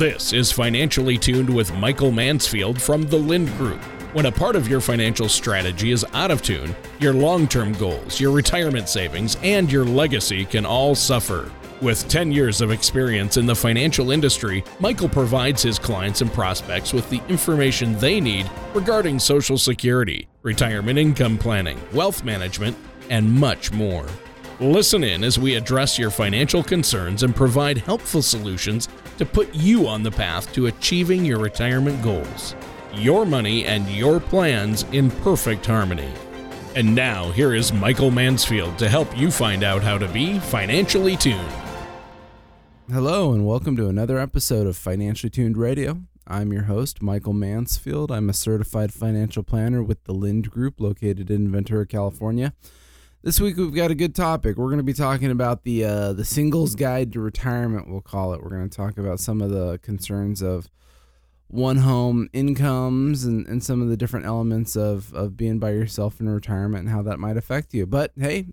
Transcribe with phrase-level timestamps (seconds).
[0.00, 3.82] This is Financially Tuned with Michael Mansfield from the Lynd Group.
[4.14, 8.18] When a part of your financial strategy is out of tune, your long term goals,
[8.18, 11.52] your retirement savings, and your legacy can all suffer.
[11.82, 16.94] With 10 years of experience in the financial industry, Michael provides his clients and prospects
[16.94, 22.74] with the information they need regarding Social Security, retirement income planning, wealth management,
[23.10, 24.06] and much more.
[24.60, 28.88] Listen in as we address your financial concerns and provide helpful solutions
[29.20, 32.54] to put you on the path to achieving your retirement goals.
[32.94, 36.10] Your money and your plans in perfect harmony.
[36.74, 41.18] And now, here is Michael Mansfield to help you find out how to be financially
[41.18, 41.52] tuned.
[42.90, 46.00] Hello, and welcome to another episode of Financially Tuned Radio.
[46.26, 48.10] I'm your host, Michael Mansfield.
[48.10, 52.54] I'm a certified financial planner with the Lynd Group located in Ventura, California.
[53.22, 54.56] This week we've got a good topic.
[54.56, 57.88] We're going to be talking about the uh, the singles guide to retirement.
[57.90, 58.42] We'll call it.
[58.42, 60.70] We're going to talk about some of the concerns of
[61.48, 66.20] one home incomes and, and some of the different elements of, of being by yourself
[66.20, 67.84] in retirement and how that might affect you.
[67.86, 68.46] But hey,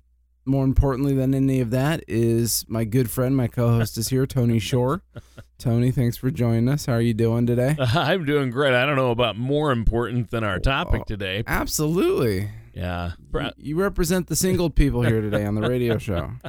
[0.45, 4.59] more importantly than any of that is my good friend, my co-host is here, Tony
[4.59, 5.03] Shore.
[5.59, 6.87] Tony, thanks for joining us.
[6.87, 7.75] How are you doing today?
[7.79, 8.73] I'm doing great.
[8.73, 11.43] I don't know about more important than our topic Oh, today.
[11.45, 12.49] Absolutely.
[12.77, 13.11] Yeah.
[13.33, 16.31] You- You represent the single people here today on the radio show.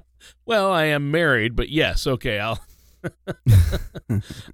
[0.45, 2.61] Well, I am married, but yes, okay, I'll.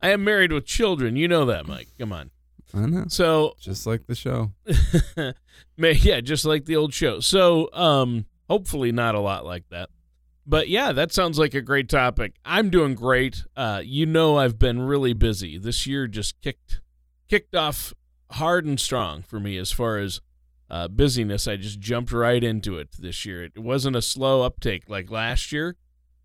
[0.03, 1.16] I am married with children.
[1.16, 1.89] You know that, Mike.
[1.98, 2.31] Come on.
[2.75, 3.05] I know.
[3.08, 4.53] So, Just like the show.
[5.78, 7.20] may- yeah, just like the old show.
[7.20, 9.88] So, um, hopefully not a lot like that.
[10.47, 12.34] But yeah, that sounds like a great topic.
[12.44, 13.44] I'm doing great.
[13.56, 15.56] Uh, you know, I've been really busy.
[15.56, 16.81] This year just kicked
[17.28, 17.94] kicked off
[18.33, 20.20] hard and strong for me as far as
[20.75, 21.47] uh, busyness.
[21.47, 23.44] I just jumped right into it this year.
[23.44, 25.77] It wasn't a slow uptake like last year.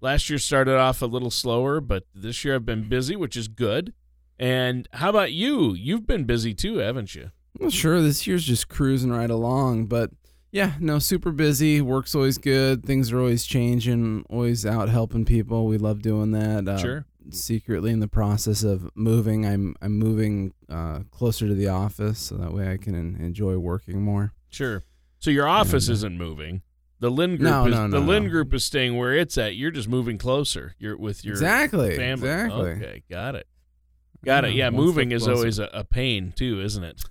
[0.02, 3.48] Last year started off a little slower, but this year I've been busy, which is
[3.48, 3.94] good.
[4.40, 5.74] And how about you?
[5.74, 7.30] You've been busy too, haven't you?
[7.60, 10.12] Well, sure, this year's just cruising right along, but
[10.52, 11.80] yeah, no, super busy.
[11.82, 12.84] Work's always good.
[12.84, 14.26] Things are always changing.
[14.32, 15.68] Always out helping people.
[15.68, 16.68] We love doing that.
[16.68, 17.06] Uh, Sure.
[17.32, 22.38] Secretly in the process of moving, I'm I'm moving uh, closer to the office so
[22.38, 24.34] that way I can enjoy working more.
[24.50, 24.84] Sure.
[25.20, 26.62] So your office isn't moving.
[27.00, 29.56] The Lynd group No, is no, the no, Lynd group is staying where it's at.
[29.56, 30.76] You're just moving closer.
[30.80, 31.96] You're with your exactly.
[31.96, 32.28] family.
[32.28, 32.70] Exactly.
[32.72, 33.48] Okay, got it.
[34.24, 34.54] Got it.
[34.54, 37.02] Yeah, moving is always a, a pain too, isn't it?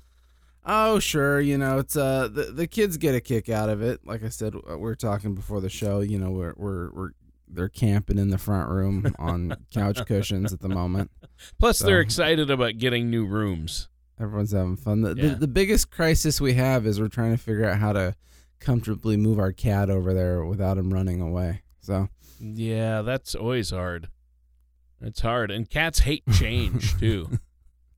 [0.67, 1.41] Oh, sure.
[1.41, 4.01] You know, it's uh the, the kids get a kick out of it.
[4.05, 6.01] Like I said, uh, we're talking before the show.
[6.01, 7.11] You know, we're we're we're
[7.49, 11.11] they're camping in the front room on couch cushions at the moment.
[11.59, 13.89] Plus, they're excited about getting new rooms.
[14.21, 15.03] Everyone's having fun.
[15.03, 15.29] The, Yeah.
[15.31, 18.15] the the biggest crisis we have is we're trying to figure out how to
[18.61, 21.63] comfortably move our cat over there without him running away.
[21.81, 22.09] So
[22.41, 24.09] Yeah, that's always hard.
[25.01, 27.39] It's hard, and cats hate change too.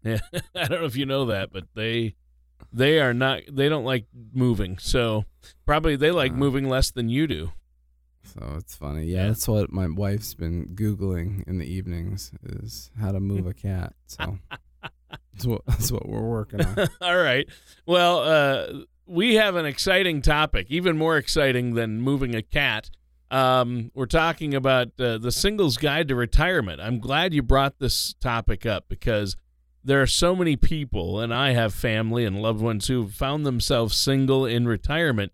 [0.04, 0.19] Yeah,
[0.54, 2.14] I don't know if you know that, but they
[2.72, 3.41] they are not.
[3.50, 4.76] They don't like moving.
[4.78, 5.25] So
[5.64, 6.37] probably they like Uh.
[6.37, 7.52] moving less than you do.
[8.22, 9.06] so it's funny.
[9.06, 9.26] Yeah, Yeah.
[9.28, 13.94] that's what my wife's been googling in the evenings is how to move a cat.
[14.06, 14.38] So
[15.32, 16.88] that's what that's what we're working on.
[17.00, 17.48] All right.
[17.87, 18.66] Well, uh,
[19.06, 22.91] we have an exciting topic, even more exciting than moving a cat.
[23.31, 26.81] Um, we're talking about uh, the singles guide to retirement.
[26.81, 29.37] I'm glad you brought this topic up because
[29.84, 33.97] there are so many people, and I have family and loved ones who found themselves
[33.97, 35.32] single in retirement.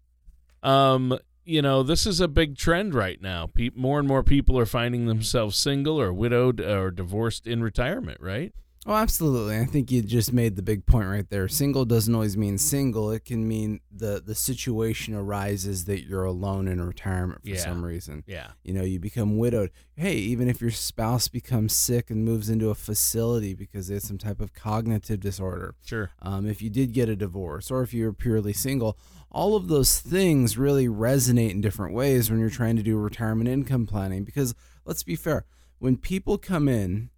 [0.62, 3.46] Um, you know, this is a big trend right now.
[3.46, 8.20] Pe- more and more people are finding themselves single or widowed or divorced in retirement,
[8.20, 8.52] right?
[8.88, 9.58] Oh, absolutely.
[9.58, 11.48] I think you just made the big point right there.
[11.48, 13.10] Single doesn't always mean single.
[13.10, 17.64] It can mean the the situation arises that you're alone in retirement for Yeah.
[17.64, 18.22] some reason.
[18.28, 18.52] Yeah.
[18.62, 19.72] You know, you become widowed.
[19.96, 24.04] Hey, even if your spouse becomes sick and moves into a facility because they had
[24.04, 26.10] some type of cognitive disorder, Sure.
[26.22, 28.96] um, if you did get a divorce, or if you're purely single,
[29.32, 33.48] all of those things really resonate in different ways when you're trying to do retirement
[33.48, 34.22] income planning.
[34.22, 34.54] Because
[34.84, 35.44] let's be fair,
[35.80, 37.10] when people come in,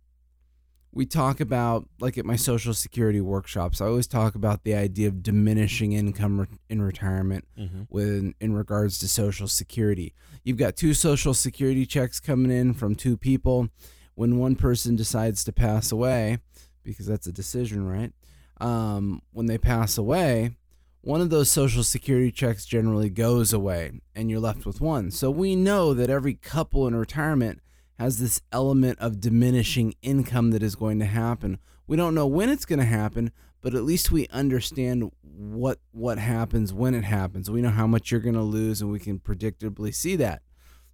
[0.93, 5.09] we talk about, like at my Social Security workshops, I always talk about the idea
[5.09, 7.83] of diminishing income re- in retirement Mm-hmm.
[7.91, 10.15] with in regards to social security.
[10.45, 13.69] You've got two social security checks coming in from two people.
[14.15, 16.39] When one person decides to pass away,
[16.83, 18.13] because that's a decision, right?
[18.61, 20.57] Um, when they pass away,
[21.03, 25.13] one of those social security checks generally goes away and you're left with one.
[25.13, 27.61] So we know that every couple in retirement
[27.99, 31.59] has this element of diminishing income that is going to happen.
[31.87, 36.19] We don't know when it's going to happen, but at least we understand what what
[36.19, 37.51] happens when it happens.
[37.51, 40.43] We know how much you're going to lose and we can predictably see that.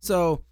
[0.01, 0.45] So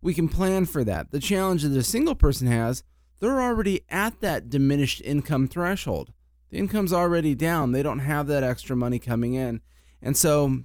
[0.00, 1.10] we can plan for that.
[1.10, 2.84] The challenge that a single person has,
[3.20, 6.12] they're already at that diminished income threshold.
[6.50, 7.72] The income's already down.
[7.72, 9.60] They don't have that extra money coming in.
[10.00, 10.64] And so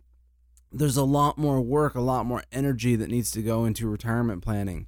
[0.71, 4.41] there's a lot more work, a lot more energy that needs to go into retirement
[4.43, 4.87] planning.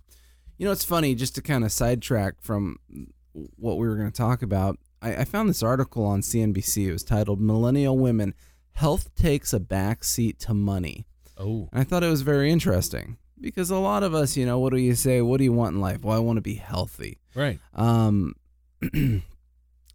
[0.57, 2.77] You know, it's funny, just to kind of sidetrack from
[3.33, 4.77] what we were going to talk about.
[5.01, 6.87] I, I found this article on CNBC.
[6.87, 8.33] It was titled Millennial Women
[8.73, 11.05] Health Takes a Backseat to Money.
[11.37, 11.69] Oh.
[11.71, 14.71] And I thought it was very interesting because a lot of us, you know, what
[14.71, 15.21] do you say?
[15.21, 16.03] What do you want in life?
[16.03, 17.19] Well, I want to be healthy.
[17.33, 17.59] Right.
[17.73, 18.35] Um,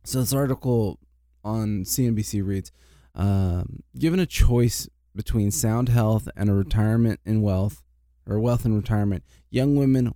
[0.05, 0.99] so this article
[1.43, 2.73] on CNBC reads,
[3.15, 7.83] um, given a choice between sound health and a retirement in wealth,
[8.27, 10.15] or wealth and retirement, young women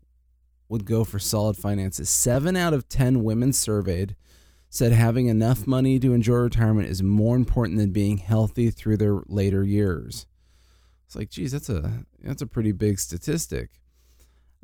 [0.68, 2.08] would go for solid finances.
[2.08, 4.16] Seven out of ten women surveyed
[4.74, 9.20] said having enough money to enjoy retirement is more important than being healthy through their
[9.28, 10.26] later years.
[11.06, 13.70] It's like, geez, that's a that's a pretty big statistic.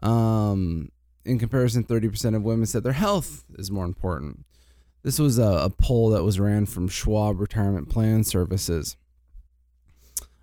[0.03, 0.91] Um,
[1.25, 4.45] in comparison, 30% of women said their health is more important.
[5.03, 8.97] This was a, a poll that was ran from Schwab Retirement Plan Services.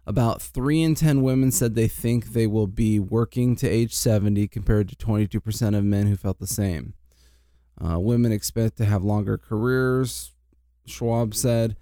[0.07, 4.47] About 3 in 10 women said they think they will be working to age 70,
[4.47, 6.93] compared to 22% of men who felt the same.
[7.79, 10.31] Uh, women expect to have longer careers,
[10.85, 11.75] Schwab said.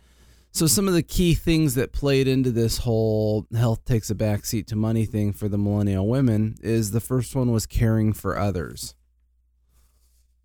[0.51, 4.65] So, some of the key things that played into this whole health takes a backseat
[4.67, 8.95] to money thing for the millennial women is the first one was caring for others.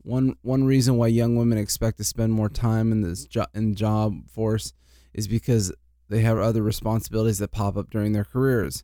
[0.03, 3.75] One one reason why young women expect to spend more time in this jo- in
[3.75, 4.75] job force
[5.15, 5.73] is because
[6.11, 8.83] they have other responsibilities that pop up during their careers.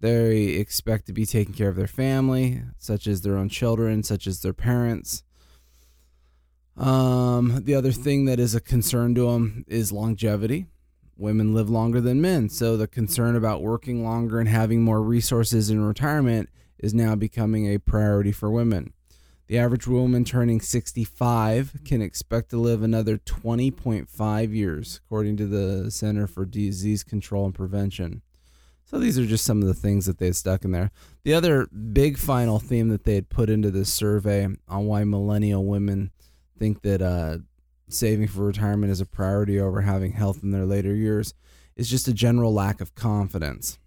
[0.00, 4.28] They expect to be taking care of their family, such as their own children, such
[4.28, 5.24] as their parents.
[6.76, 10.66] Um, the other thing that is a concern to them is longevity.
[11.16, 15.68] Women live longer than men, so the concern about working longer and having more resources
[15.70, 16.48] in retirement
[16.78, 18.92] is now becoming a priority for women.
[19.48, 25.90] The average woman turning 65 can expect to live another 20.5 years, according to the
[25.90, 28.20] Center for Disease Control and Prevention.
[28.84, 30.90] So these are just some of the things that they stuck in there.
[31.24, 35.64] The other big final theme that they had put into this survey on why millennial
[35.64, 36.10] women
[36.58, 37.38] think that uh,
[37.88, 41.32] saving for retirement is a priority over having health in their later years
[41.74, 43.78] is just a general lack of confidence.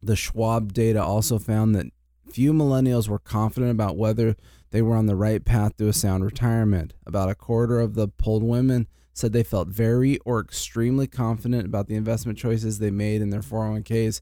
[0.00, 1.86] The Schwab data also found that
[2.30, 4.36] few millennials were confident about whether
[4.74, 6.94] they were on the right path to a sound retirement.
[7.06, 11.86] About a quarter of the polled women said they felt very or extremely confident about
[11.86, 14.20] the investment choices they made in their 401ks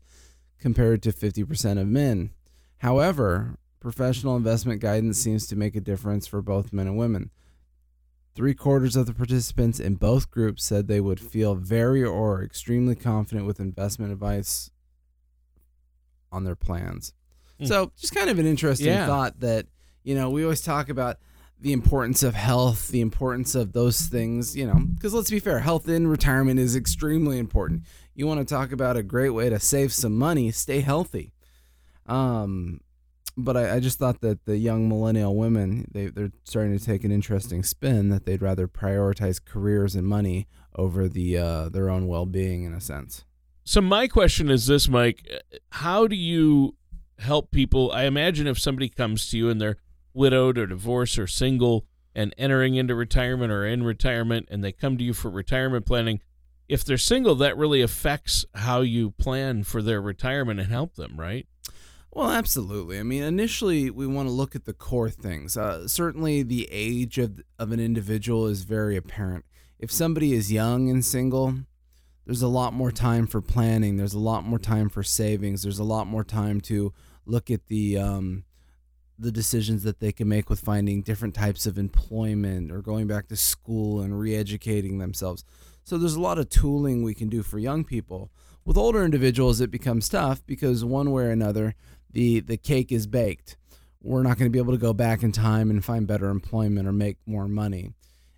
[0.59, 2.33] compared to 50% of men.
[2.81, 7.31] However, professional investment guidance seems to make a difference for both men and women.
[8.35, 12.95] Three quarters of the participants in both groups said they would feel very or extremely
[12.95, 14.71] confident with investment advice
[16.31, 17.15] on their plans.
[17.59, 17.69] Mm.
[17.69, 19.07] So, just kind of an interesting yeah.
[19.07, 19.65] thought that,
[20.03, 21.19] you know, we always talk about
[21.61, 25.61] the importance of health, the importance of those things, you know, because let's be fair,
[25.61, 27.83] health in retirement is extremely important.
[28.15, 31.33] You want to talk about a great way to save some money, stay healthy.
[32.07, 32.81] Um,
[33.37, 37.05] but I, I, just thought that the young millennial women they, they're starting to take
[37.05, 42.07] an interesting spin that they'd rather prioritize careers and money over the uh, their own
[42.07, 43.25] well-being in a sense
[43.65, 45.27] so my question is this mike
[45.71, 46.75] how do you
[47.19, 49.79] help people i imagine if somebody comes to you and they're
[50.15, 54.99] widowed or divorced or single and entering into retirement or in retirement and they come
[54.99, 56.21] to you for retirement planning
[56.69, 61.19] if they're single that really affects how you plan for their retirement and help them
[61.19, 61.47] right
[62.15, 62.99] well, absolutely.
[62.99, 65.57] I mean, initially, we want to look at the core things.
[65.57, 69.47] Uh, certainly, the age of, of an individual is very apparent.
[69.79, 71.55] If somebody is young and single,
[72.27, 73.97] there's a lot more time for planning.
[73.97, 75.63] There's a lot more time for savings.
[75.63, 76.93] There's a lot more time to
[77.25, 78.45] look at the um,
[79.23, 83.29] the decisions that they can make with finding different types of employment or going back
[83.29, 85.45] to school and re-educating themselves.
[85.85, 88.31] So there's a lot of tooling we can do for young people.
[88.65, 91.75] With older individuals, it becomes tough because one way or another,
[92.11, 93.57] the the cake is baked.
[94.01, 96.89] We're not going to be able to go back in time and find better employment
[96.89, 97.93] or make more money.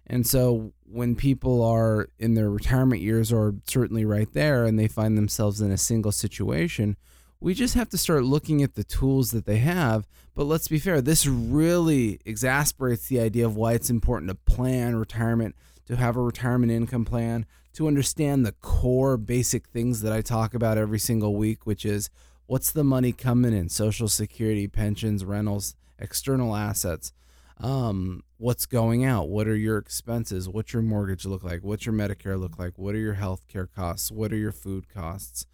[0.07, 4.89] And so when people are in their retirement years or certainly right there and they
[4.89, 6.97] find themselves in a single situation,
[7.45, 10.09] we just have to start looking at the tools that they have.
[10.35, 14.97] But let's be fair, this really exasperates the idea of why it's important to plan
[14.97, 20.23] retirement, to have a retirement income plan, to understand the core basic things that I
[20.23, 22.09] talk about every single week, which is
[22.47, 23.69] what's the money coming in?
[23.69, 27.13] Social security pensions rentals external assets.
[27.59, 29.29] Um, what's going out?
[29.29, 30.49] What are your expenses?
[30.49, 31.63] What's your mortgage look like?
[31.63, 32.79] What's your medicare look like?
[32.79, 34.11] What are your health care costs?
[34.11, 35.45] What are your food costs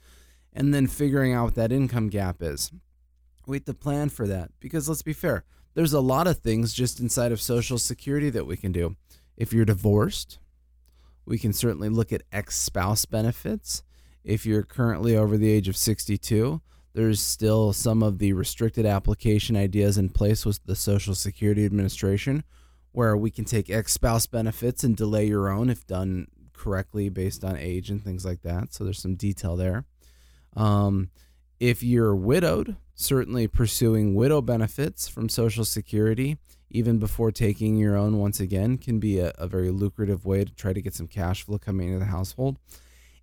[0.52, 2.70] and then figuring out what that income gap is
[3.46, 6.72] we have to plan for that because let's be fair there's a lot of things
[6.72, 8.96] just inside of Social Security that we can do.
[9.36, 10.38] If you're divorced,
[11.24, 13.82] we can certainly look at ex spouse benefits.
[14.24, 16.60] If you're currently over the age of 62,
[16.92, 22.42] there's still some of the restricted application ideas in place with the Social Security Administration
[22.92, 27.44] where we can take ex spouse benefits and delay your own if done correctly based
[27.44, 28.74] on age and things like that.
[28.74, 29.84] So there's some detail there.
[30.56, 31.10] Um,
[31.58, 36.38] if you're widowed, certainly pursuing widow benefits from Social Security,
[36.70, 40.54] even before taking your own, once again, can be a, a very lucrative way to
[40.54, 42.58] try to get some cash flow coming into the household.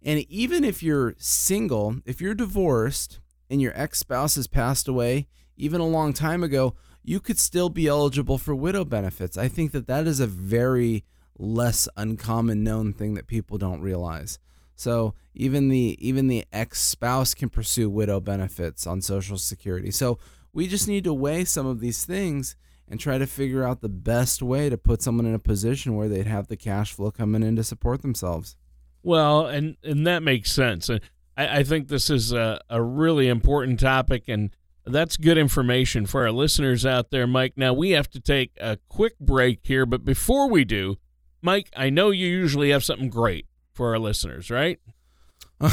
[0.03, 3.19] And even if you're single, if you're divorced
[3.49, 7.69] and your ex spouse has passed away, even a long time ago, you could still
[7.69, 9.37] be eligible for widow benefits.
[9.37, 11.05] I think that that is a very
[11.39, 14.39] less uncommon known thing that people don't realize.
[14.77, 19.91] So even the even the ex-spouse can pursue widow benefits on social security.
[19.91, 20.19] So
[20.53, 22.55] we just need to weigh some of these things
[22.87, 26.07] and try to figure out the best way to put someone in a position where
[26.07, 28.55] they'd have the cash flow coming in to support themselves.
[29.01, 30.91] Well, and and that makes sense.
[30.91, 30.99] Uh,
[31.35, 34.51] I, I think this is a, a really important topic, and
[34.85, 37.53] that's good information for our listeners out there, Mike.
[37.57, 40.97] Now we have to take a quick break here, but before we do,
[41.41, 44.79] Mike, I know you usually have something great for our listeners, right?
[45.61, 45.71] well,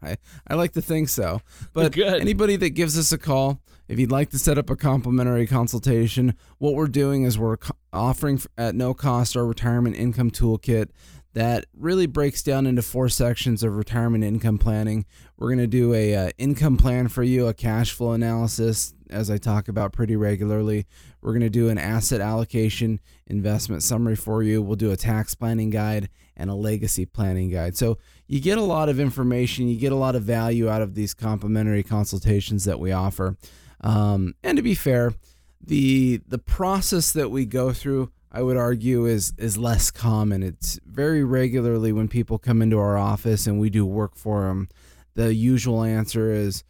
[0.00, 0.16] I,
[0.48, 1.40] I like to think so.
[1.72, 2.20] But Good.
[2.20, 6.34] anybody that gives us a call, if you'd like to set up a complimentary consultation,
[6.58, 7.56] what we're doing is we're
[7.92, 10.90] offering at no cost our retirement income toolkit
[11.34, 15.04] that really breaks down into four sections of retirement income planning.
[15.36, 19.30] We're going to do a uh, income plan for you, a cash flow analysis, as
[19.30, 20.86] I talk about pretty regularly.
[21.20, 24.62] We're going to do an asset allocation investment summary for you.
[24.62, 27.76] We'll do a tax planning guide and a legacy planning guide.
[27.76, 27.98] So
[28.28, 31.14] you get a lot of information, you get a lot of value out of these
[31.14, 33.36] complimentary consultations that we offer.
[33.80, 35.14] Um, and to be fair,
[35.60, 40.42] the the process that we go through, I would argue, is is less common.
[40.42, 44.68] It's very regularly when people come into our office and we do work for them.
[45.14, 46.64] The usual answer is,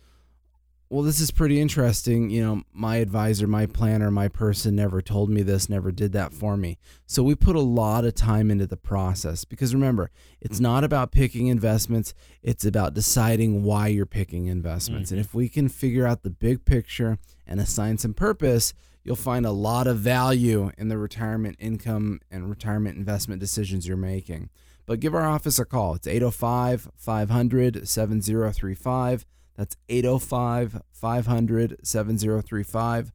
[0.90, 2.28] well, this is pretty interesting.
[2.28, 6.34] You know, my advisor, my planner, my person never told me this, never did that
[6.34, 6.76] for me.
[7.06, 10.10] So we put a lot of time into the process because remember,
[10.42, 15.08] it's not about picking investments, it's about deciding why you're picking investments.
[15.08, 15.18] Mm-hmm.
[15.18, 17.16] And if we can figure out the big picture
[17.46, 22.50] and assign some purpose, you'll find a lot of value in the retirement income and
[22.50, 24.48] retirement investment decisions you're making.
[24.86, 25.94] But give our office a call.
[25.94, 29.26] It's 805 500 7035.
[29.56, 33.12] That's 805 500 7035.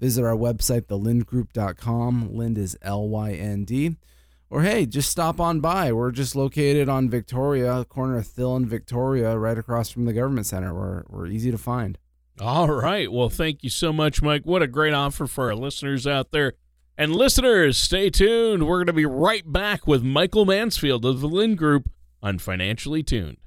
[0.00, 2.30] Visit our website, thelyndgroup.com.
[2.32, 3.96] Lynd is L Y N D.
[4.50, 5.92] Or hey, just stop on by.
[5.92, 10.46] We're just located on Victoria, corner of Thill and Victoria, right across from the government
[10.46, 10.74] center.
[10.74, 11.98] We're, we're easy to find.
[12.40, 13.12] All right.
[13.12, 14.42] Well, thank you so much, Mike.
[14.44, 16.54] What a great offer for our listeners out there.
[16.96, 18.66] And listeners, stay tuned.
[18.66, 21.90] We're going to be right back with Michael Mansfield of the Lynd Group
[22.22, 23.38] on Financially Tuned.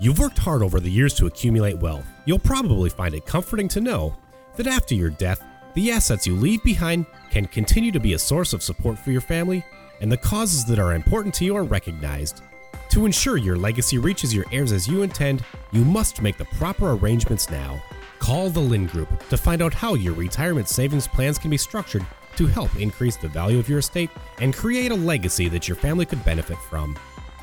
[0.00, 2.06] You've worked hard over the years to accumulate wealth.
[2.24, 4.16] You'll probably find it comforting to know
[4.56, 5.42] that after your death,
[5.74, 9.20] the assets you leave behind can continue to be a source of support for your
[9.20, 9.64] family,
[10.00, 12.42] and the causes that are important to you are recognized.
[12.90, 16.92] To ensure your legacy reaches your heirs as you intend, you must make the proper
[16.92, 17.82] arrangements now.
[18.18, 22.04] Call the Lynd Group to find out how your retirement savings plans can be structured
[22.36, 26.06] to help increase the value of your estate and create a legacy that your family
[26.06, 26.98] could benefit from.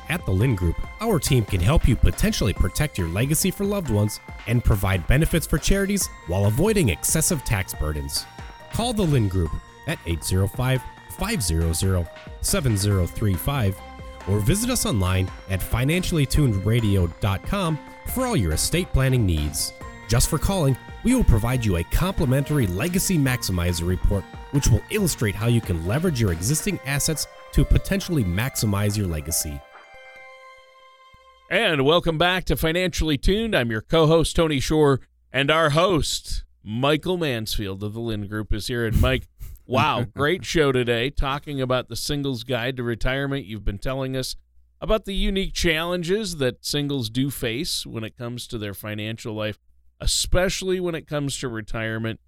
[0.08, 3.90] At the Lynd Group, our team can help you potentially protect your legacy for loved
[3.90, 8.24] ones and provide benefits for charities while avoiding excessive tax burdens.
[8.72, 9.50] Call the Lynd Group
[9.86, 10.82] at 805
[11.18, 11.74] 500
[12.40, 13.76] 7035
[14.28, 17.78] or visit us online at financiallytunedradio.com
[18.14, 19.72] for all your estate planning needs.
[20.08, 25.34] Just for calling, we will provide you a complimentary Legacy Maximizer report, which will illustrate
[25.34, 29.60] how you can leverage your existing assets to potentially maximize your legacy.
[31.48, 33.54] And welcome back to Financially Tuned.
[33.54, 35.00] I'm your co host, Tony Shore,
[35.32, 38.84] and our host, Michael Mansfield of the Lynd Group, is here.
[38.84, 39.28] And Mike,
[39.66, 43.46] wow, great show today talking about the singles guide to retirement.
[43.46, 44.36] You've been telling us
[44.80, 49.58] about the unique challenges that singles do face when it comes to their financial life,
[50.00, 52.20] especially when it comes to retirement.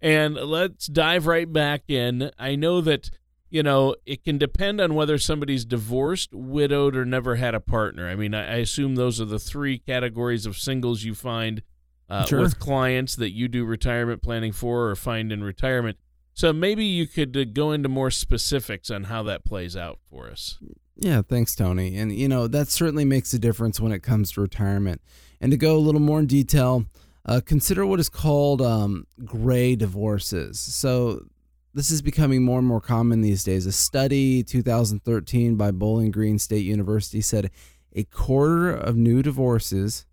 [0.00, 2.30] And let's dive right back in.
[2.38, 3.10] I know that
[3.50, 8.08] you know, it can depend on whether somebody's divorced, widowed, or never had a partner.
[8.08, 11.62] I mean, I, assume those are the three categories of singles you find
[12.10, 12.40] uh, sure.
[12.40, 15.96] with clients that you do retirement planning for or find in retirement.
[16.38, 20.30] So maybe you could uh, go into more specifics on how that plays out for
[20.30, 20.56] us.
[20.94, 21.96] Yeah, thanks, Tony.
[21.96, 25.00] And, you know, that certainly makes a difference when it comes to retirement.
[25.40, 26.86] And to go a little more in detail,
[27.26, 30.60] Uh, consider what is called um, gray divorces.
[30.60, 31.26] So,
[31.74, 33.66] this is becoming more and more common these days.
[33.66, 37.50] A study 2013 by Bowling Green State University said
[37.92, 40.06] a quarter of new divorces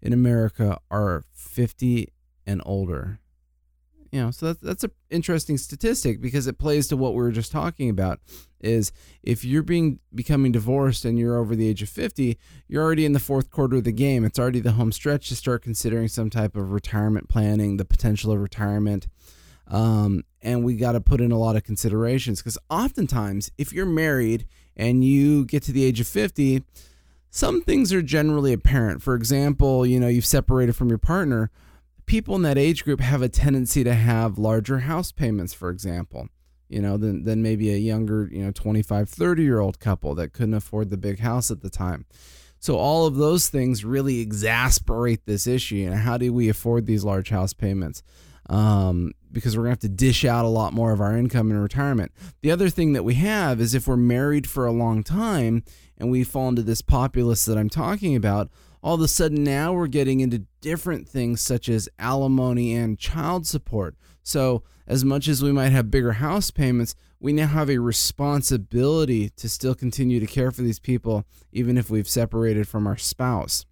[0.00, 2.08] in America are 50
[2.46, 3.19] and older.
[4.12, 7.30] You know, so that's that's an interesting statistic because it plays to what we were
[7.30, 8.18] just talking about.
[8.60, 12.36] Is if you're being becoming divorced and you're over the age of 50,
[12.66, 14.24] you're already in the fourth quarter of the game.
[14.24, 18.32] It's already the home stretch to start considering some type of retirement planning, the potential
[18.32, 19.06] of retirement.
[19.68, 23.86] Um, and we got to put in a lot of considerations because oftentimes, if you're
[23.86, 26.64] married and you get to the age of 50,
[27.30, 29.02] some things are generally apparent.
[29.02, 31.50] For example, you know, you've separated from your partner.
[32.06, 36.28] People in that age group have a tendency to have larger house payments, for example,
[36.68, 40.32] you know, than, than maybe a younger, you know, 25, 30 year old couple that
[40.32, 42.06] couldn't afford the big house at the time.
[42.60, 45.88] So all of those things really exasperate this issue.
[45.88, 48.02] Know, how do we afford these large house payments?
[48.50, 51.50] Um, because we're going to have to dish out a lot more of our income
[51.50, 52.12] in retirement.
[52.42, 55.62] The other thing that we have is if we're married for a long time
[55.96, 58.50] and we fall into this populace that I'm talking about,
[58.82, 63.46] all of a sudden now we're getting into different things such as alimony and child
[63.46, 63.96] support.
[64.22, 69.30] So, as much as we might have bigger house payments, we now have a responsibility
[69.30, 73.66] to still continue to care for these people, even if we've separated from our spouse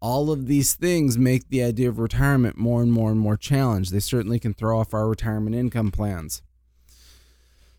[0.00, 3.92] all of these things make the idea of retirement more and more and more challenged.
[3.92, 6.42] They certainly can throw off our retirement income plans.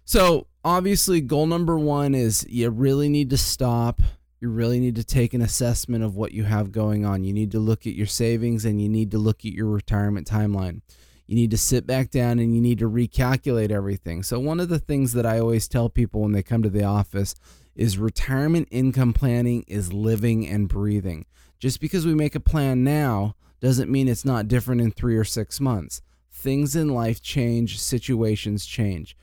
[0.05, 4.01] So, obviously, goal number one is you really need to stop.
[4.41, 7.23] You really need to take an assessment of what you have going on.
[7.23, 10.27] You need to look at your savings and you need to look at your retirement
[10.27, 10.81] timeline.
[11.27, 14.23] You need to sit back down and you need to recalculate everything.
[14.23, 16.83] So, one of the things that I always tell people when they come to the
[16.83, 17.35] office
[17.75, 21.27] is retirement income planning is living and breathing.
[21.59, 25.23] Just because we make a plan now doesn't mean it's not different in three or
[25.23, 26.01] six months.
[26.31, 29.15] Things in life change, situations change.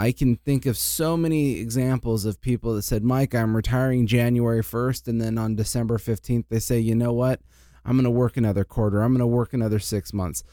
[0.00, 4.62] I can think of so many examples of people that said, Mike, I'm retiring January
[4.62, 5.08] 1st.
[5.08, 7.40] And then on December 15th, they say, you know what?
[7.84, 9.02] I'm going to work another quarter.
[9.02, 10.44] I'm going to work another six months.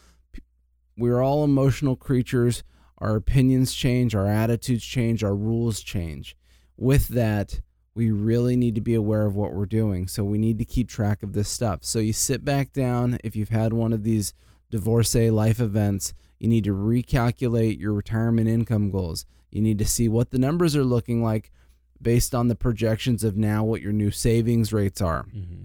[0.98, 2.64] We're all emotional creatures.
[2.98, 6.36] Our opinions change, our attitudes change, our rules change.
[6.76, 7.60] With that,
[7.94, 10.08] we really need to be aware of what we're doing.
[10.08, 11.84] So we need to keep track of this stuff.
[11.84, 14.34] So you sit back down if you've had one of these
[14.70, 19.26] divorcee life events, you need to recalculate your retirement income goals.
[19.50, 21.50] You need to see what the numbers are looking like
[22.00, 25.24] based on the projections of now what your new savings rates are.
[25.24, 25.64] Mm-hmm.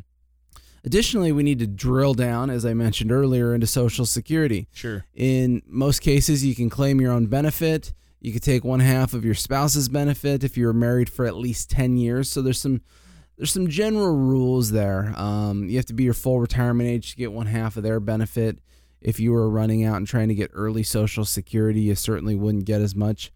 [0.84, 4.68] Additionally, we need to drill down, as I mentioned earlier, into Social Security.
[4.74, 5.06] Sure.
[5.14, 7.94] In most cases, you can claim your own benefit.
[8.20, 11.36] You could take one half of your spouse's benefit if you were married for at
[11.36, 12.30] least 10 years.
[12.30, 12.82] So there's some
[13.38, 15.14] there's some general rules there.
[15.18, 18.00] Um, you have to be your full retirement age to get one half of their
[18.00, 18.60] benefit.
[19.02, 22.66] If you were running out and trying to get early Social Security, you certainly wouldn't
[22.66, 23.32] get as much.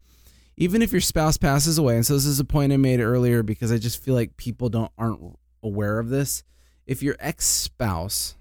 [0.57, 3.43] Even if your spouse passes away, and so this is a point I made earlier
[3.43, 6.43] because I just feel like people don't aren't aware of this.
[6.85, 8.35] If your ex-spouse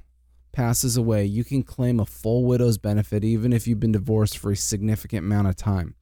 [0.52, 4.52] passes away, you can claim a full widow's benefit even if you've been divorced for
[4.52, 5.96] a significant amount of time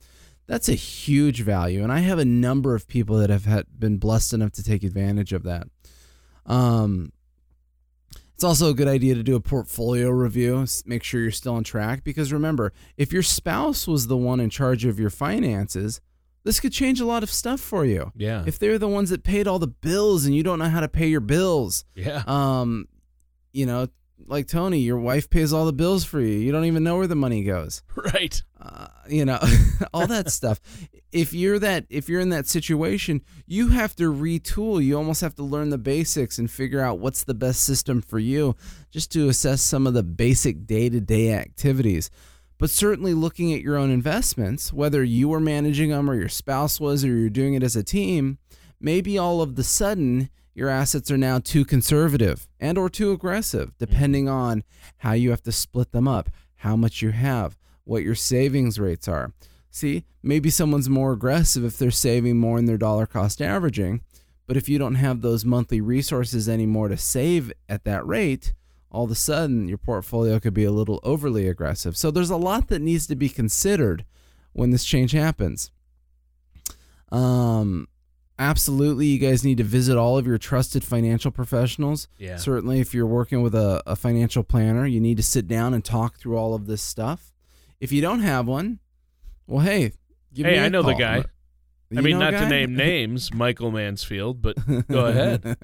[0.47, 1.83] that's a huge value.
[1.83, 4.83] And I have a number of people that have had, been blessed enough to take
[4.83, 5.69] advantage of that.
[6.47, 7.13] Um,
[8.43, 11.63] it's also a good idea to do a portfolio review, make sure you're still on
[11.63, 12.03] track.
[12.03, 16.01] Because remember, if your spouse was the one in charge of your finances,
[16.43, 18.11] this could change a lot of stuff for you.
[18.17, 18.43] Yeah.
[18.45, 20.89] If they're the ones that paid all the bills and you don't know how to
[20.89, 21.85] pay your bills.
[21.95, 22.25] Yeah.
[22.27, 22.89] Um,
[23.53, 23.87] you know,
[24.27, 26.39] like Tony, your wife pays all the bills for you.
[26.39, 27.83] You don't even know where the money goes.
[27.95, 28.43] Right.
[28.61, 29.39] Uh, you know,
[29.95, 30.61] all that stuff.
[31.13, 34.83] If you're that if you're in that situation, you have to retool.
[34.85, 38.19] You almost have to learn the basics and figure out what's the best system for
[38.19, 38.55] you
[38.91, 42.11] just to assess some of the basic day-to-day activities.
[42.59, 46.81] But certainly looking at your own investments, whether you were managing them or your spouse
[46.81, 48.39] was or you're doing it as a team,
[48.81, 53.69] maybe all of the sudden your assets are now too conservative and or too aggressive
[53.69, 53.85] mm-hmm.
[53.85, 54.63] depending on
[54.99, 59.09] how you have to split them up how much you have what your savings rates
[59.09, 59.33] are.
[59.71, 64.03] See maybe someone's more aggressive if they're saving more in their dollar cost averaging
[64.47, 68.55] but if you don't have those monthly resources anymore to save at that rate
[68.91, 71.97] all of a sudden your portfolio could be a little overly aggressive.
[71.97, 74.05] So there's a lot that needs to be considered
[74.53, 75.71] when this change happens.
[77.11, 77.89] Um
[78.39, 82.95] absolutely you guys need to visit all of your trusted financial professionals yeah certainly if
[82.95, 86.37] you're working with a, a financial planner you need to sit down and talk through
[86.37, 87.33] all of this stuff
[87.81, 88.79] if you don't have one
[89.47, 89.93] well hey
[90.35, 90.93] hey i know call.
[90.93, 91.25] the guy
[91.97, 94.57] I mean, not to name names, Michael Mansfield, but
[94.89, 95.57] go ahead.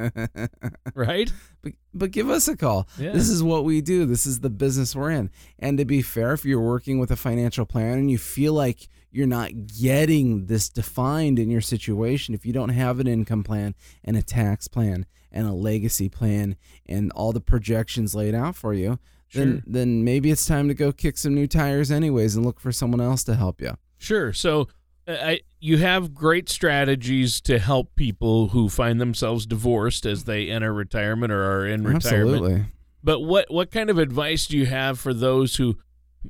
[0.94, 1.33] right?
[1.62, 2.88] But, but give us a call.
[2.98, 3.12] Yeah.
[3.12, 4.04] This is what we do.
[4.04, 5.31] This is the business we're in.
[5.59, 8.88] And to be fair, if you're working with a financial plan and you feel like
[9.11, 13.75] you're not getting this defined in your situation, if you don't have an income plan
[14.05, 18.75] and a tax plan and a legacy plan and all the projections laid out for
[18.75, 19.44] you, sure.
[19.44, 22.73] then then maybe it's time to go kick some new tires anyways and look for
[22.73, 23.77] someone else to help you.
[23.99, 24.33] Sure.
[24.33, 24.68] So
[25.07, 30.49] uh, I, you have great strategies to help people who find themselves divorced as they
[30.49, 32.42] enter retirement or are in retirement.
[32.42, 32.64] Absolutely.
[33.03, 35.79] But what what kind of advice do you have for those who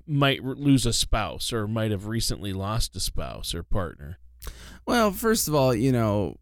[0.07, 4.19] might lose a spouse or might have recently lost a spouse or partner?
[4.87, 6.39] Well, first of all, you know,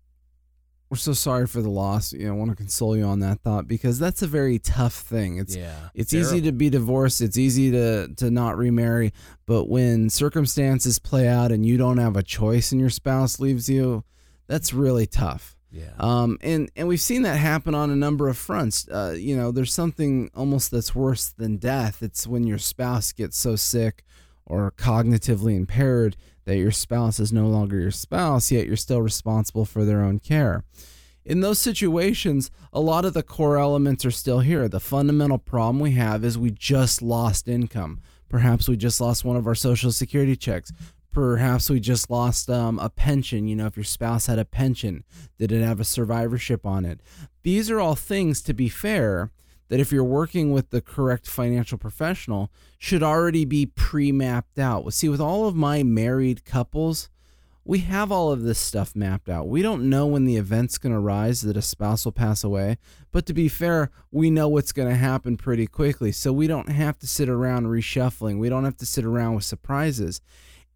[0.88, 2.12] we're so sorry for the loss.
[2.12, 4.94] You know, I want to console you on that thought because that's a very tough
[4.94, 5.38] thing.
[5.38, 6.34] It's yeah, it's terrible.
[6.34, 7.20] easy to be divorced.
[7.20, 9.12] It's easy to to not remarry,
[9.46, 13.68] but when circumstances play out and you don't have a choice and your spouse leaves
[13.68, 14.04] you,
[14.46, 15.55] that's really tough.
[15.76, 15.92] Yeah.
[15.98, 16.38] Um.
[16.40, 18.88] And and we've seen that happen on a number of fronts.
[18.88, 19.14] Uh.
[19.16, 22.02] You know, there's something almost that's worse than death.
[22.02, 24.04] It's when your spouse gets so sick
[24.46, 29.64] or cognitively impaired that your spouse is no longer your spouse, yet you're still responsible
[29.64, 30.64] for their own care.
[31.24, 34.68] In those situations, a lot of the core elements are still here.
[34.68, 38.00] The fundamental problem we have is we just lost income.
[38.28, 40.72] Perhaps we just lost one of our social security checks.
[41.16, 43.48] Perhaps we just lost um, a pension.
[43.48, 45.02] You know, if your spouse had a pension,
[45.38, 47.00] did it have a survivorship on it?
[47.42, 49.30] These are all things, to be fair,
[49.68, 54.92] that if you're working with the correct financial professional should already be pre-mapped out.
[54.92, 57.08] See, with all of my married couples,
[57.64, 59.48] we have all of this stuff mapped out.
[59.48, 62.76] We don't know when the event's going to rise that a spouse will pass away,
[63.10, 66.12] but to be fair, we know what's going to happen pretty quickly.
[66.12, 68.38] So we don't have to sit around reshuffling.
[68.38, 70.20] We don't have to sit around with surprises.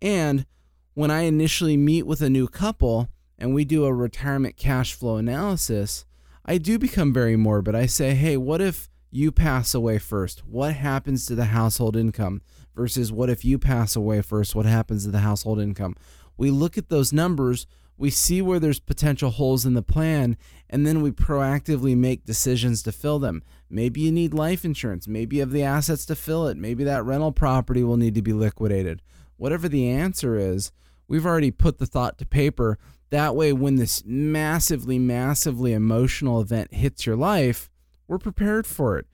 [0.03, 0.47] And
[0.95, 3.09] when I initially meet with a new couple
[3.39, 6.05] and we do a retirement cash flow analysis,
[6.45, 7.75] I do become very morbid.
[7.75, 10.47] I say, hey, what if you pass away first?
[10.47, 12.43] What happens to the household income?
[12.75, 14.55] Versus what if you pass away first?
[14.55, 15.97] What happens to the household income?
[16.37, 17.67] We look at those numbers,
[18.01, 20.39] we see where there's potential holes in the plan,
[20.71, 23.43] and then we proactively make decisions to fill them.
[23.69, 25.07] Maybe you need life insurance.
[25.07, 26.57] Maybe you have the assets to fill it.
[26.57, 29.03] Maybe that rental property will need to be liquidated.
[29.41, 30.71] Whatever the answer is,
[31.09, 32.79] we've already put the thought to paper
[33.11, 37.69] that way, when this massively, massively emotional event hits your life,
[38.07, 39.07] we're prepared for it.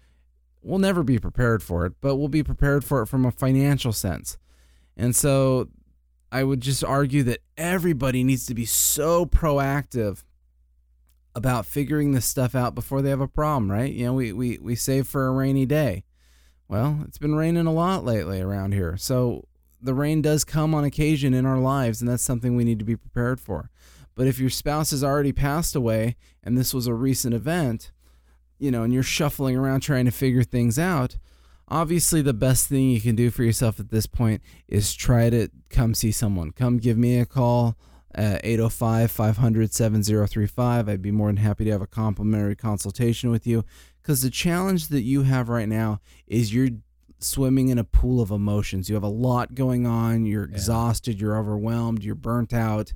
[0.63, 3.93] We'll never be prepared for it, but we'll be prepared for it from a financial
[3.93, 4.37] sense.
[4.97, 5.69] And so
[6.31, 10.23] I would just argue that everybody needs to be so proactive
[11.35, 13.93] about figuring this stuff out before they have a problem, right?
[13.93, 16.05] You know, we, we, we save for a rainy day.
[16.69, 18.97] Well, it's been raining a lot lately around here.
[18.97, 19.47] So
[19.81, 22.85] the rain does come on occasion in our lives, and that's something we need to
[22.85, 23.71] be prepared for.
[24.15, 27.93] But if your spouse has already passed away and this was a recent event,
[28.59, 31.19] you know, and you're shuffling around trying to figure things out,
[31.69, 35.49] obviously the best thing you can do for yourself at this point is try to
[35.69, 36.53] come see someone.
[36.53, 37.77] Come give me a call
[38.15, 40.89] at 805 500 7035.
[40.89, 43.65] I'd be more than happy to have a complimentary consultation with you
[44.01, 46.71] because the challenge that you have right now is you're
[47.19, 48.89] swimming in a pool of emotions.
[48.89, 52.93] You have a lot going on, you're exhausted, you're overwhelmed, you're burnt out.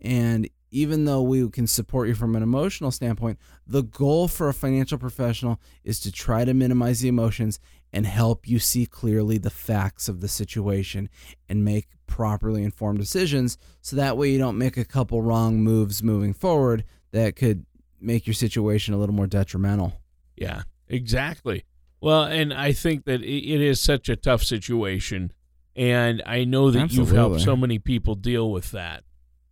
[0.00, 4.54] And even though we can support you from an emotional standpoint, the goal for a
[4.54, 7.60] financial professional is to try to minimize the emotions
[7.92, 11.10] and help you see clearly the facts of the situation
[11.48, 16.02] and make properly informed decisions so that way you don't make a couple wrong moves
[16.02, 17.66] moving forward that could
[18.00, 20.00] make your situation a little more detrimental.
[20.36, 21.64] Yeah, exactly.
[22.02, 25.32] Well, and I think that it is such a tough situation
[25.74, 27.10] and I know that Absolutely.
[27.10, 29.04] you've helped so many people deal with that.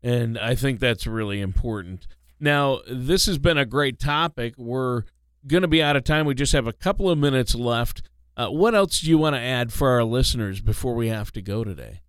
[0.02, 2.06] And I think that's really important.
[2.38, 4.54] Now, this has been a great topic.
[4.56, 5.04] We're
[5.46, 6.26] going to be out of time.
[6.26, 8.02] We just have a couple of minutes left.
[8.36, 11.42] Uh, what else do you want to add for our listeners before we have to
[11.42, 12.00] go today?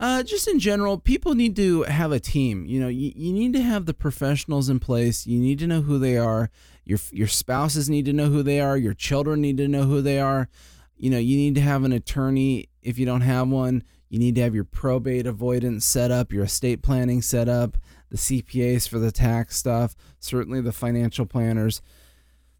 [0.00, 2.66] Uh, just in general, people need to have a team.
[2.66, 5.26] You know, you, you need to have the professionals in place.
[5.26, 6.50] You need to know who they are.
[6.84, 8.76] Your your spouses need to know who they are.
[8.76, 10.48] Your children need to know who they are.
[10.96, 13.82] You know, you need to have an attorney if you don't have one.
[14.08, 17.76] You need to have your probate avoidance set up, your estate planning set up,
[18.10, 21.82] the CPAs for the tax stuff, certainly the financial planners.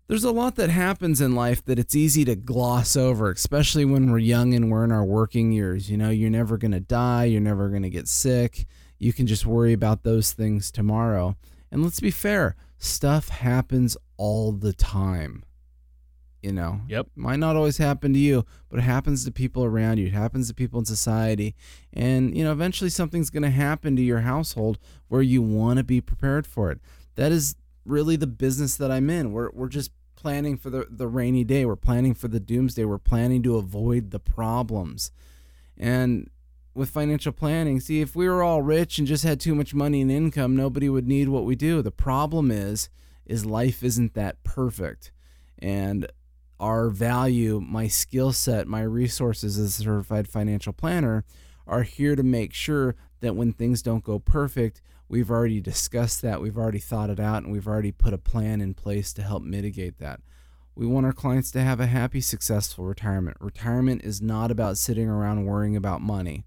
[0.08, 4.10] There's a lot that happens in life that it's easy to gloss over, especially when
[4.10, 5.88] we're young and we're in our working years.
[5.88, 8.66] You know, you're never going to die, you're never going to get sick.
[8.98, 11.36] You can just worry about those things tomorrow.
[11.70, 15.44] And let's be fair, stuff happens all the time
[16.44, 16.82] you know.
[16.88, 17.06] Yep.
[17.16, 20.08] Might not always happen to you, but it happens to people around you.
[20.08, 21.54] It happens to people in society.
[21.90, 25.84] And, you know, eventually something's going to happen to your household where you want to
[25.84, 26.80] be prepared for it.
[27.14, 29.32] That is really the business that I'm in.
[29.32, 31.64] We're, we're just planning for the, the rainy day.
[31.64, 32.84] We're planning for the doomsday.
[32.84, 35.12] We're planning to avoid the problems.
[35.78, 36.28] And
[36.74, 40.02] with financial planning, see, if we were all rich and just had too much money
[40.02, 41.80] and income, nobody would need what we do.
[41.80, 42.90] The problem is,
[43.26, 45.12] is life isn't that perfect.
[45.58, 46.06] And
[46.60, 51.24] our value, my skill set, my resources as a certified financial planner
[51.66, 56.40] are here to make sure that when things don't go perfect, we've already discussed that,
[56.40, 59.42] we've already thought it out, and we've already put a plan in place to help
[59.42, 60.20] mitigate that.
[60.76, 63.36] We want our clients to have a happy, successful retirement.
[63.40, 66.44] Retirement is not about sitting around worrying about money.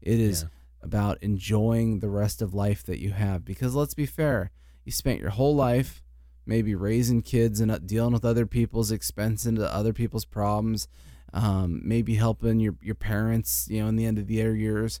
[0.00, 0.48] It is Yeah.
[0.82, 3.44] about enjoying the rest of life that you have.
[3.44, 4.50] Because let's be fair,
[4.88, 6.02] you spent your whole life
[6.46, 10.88] maybe raising kids and uh, dealing with other people's expense and other people's problems,
[11.34, 14.98] um, maybe helping your, your parents, you know, in the end of the year years.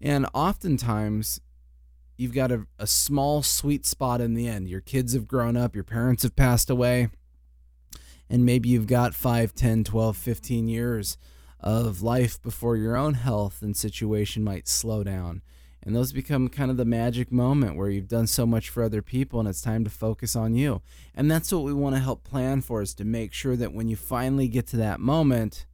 [0.00, 1.40] And oftentimes,
[2.16, 4.68] you've got a, a small sweet spot in the end.
[4.68, 7.08] Your kids have grown up, your parents have passed away,
[8.30, 11.18] and maybe you've got 5, 10, 12, 15 years
[11.58, 15.42] of life before your own health and situation might slow down.
[15.84, 19.02] And those become kind of the magic moment where you've done so much for other
[19.02, 20.80] people and it's time to focus on you.
[21.14, 23.88] And that's what we want to help plan for is to make sure that when
[23.88, 25.66] you finally get to that moment,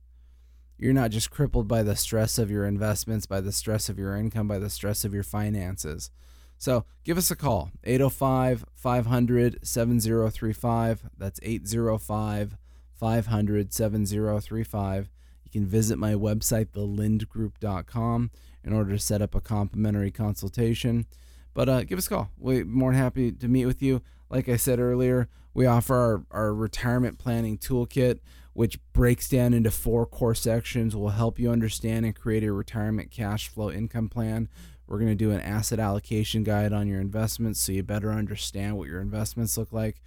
[0.77, 4.17] you're not just crippled by the stress of your investments, by the stress of your
[4.17, 6.11] income, by the stress of your finances.
[6.59, 11.03] So give us a call, 805 500 7035.
[11.17, 12.57] That's 805
[12.93, 15.11] 500 7035.
[15.45, 18.31] You can visit my website, thelyndgroup.com,
[18.65, 21.07] in order to set up a complimentary consultation.
[21.55, 22.31] But uh, give us a call.
[22.39, 24.03] We're more than happy to meet with you.
[24.29, 28.21] Like I said earlier, we offer our, our retirement planning toolkit,
[28.53, 33.11] which breaks down into four core sections, will help you understand and create a retirement
[33.11, 34.49] cash flow income plan.
[34.87, 38.77] We're going to do an asset allocation guide on your investments so you better understand
[38.77, 40.01] what your investments look like.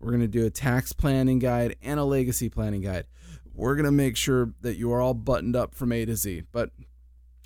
[0.00, 3.04] We're going to do a tax planning guide and a legacy planning guide.
[3.54, 6.44] We're going to make sure that you are all buttoned up from A to Z.
[6.50, 6.70] But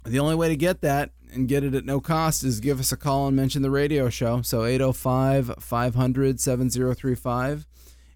[0.07, 2.93] the only way to get that and get it at no cost is give us
[2.93, 4.43] a call and mention the radio show.
[4.43, 7.67] So 805 500 7035.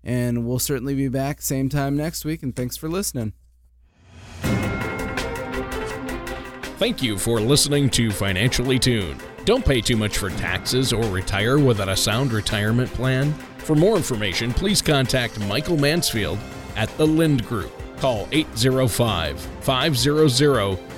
[0.03, 2.43] And we'll certainly be back same time next week.
[2.43, 3.35] And thanks for listening.
[6.79, 9.23] Thank you for listening to Financially Tuned.
[9.45, 13.35] Don't pay too much for taxes or retire without a sound retirement plan.
[13.59, 16.39] For more information, please contact Michael Mansfield
[16.77, 17.73] at the Lynd Group.
[17.99, 20.90] Call 805 500